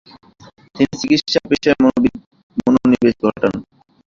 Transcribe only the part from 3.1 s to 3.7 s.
ঘটান।